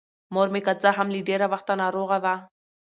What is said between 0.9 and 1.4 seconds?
هـم له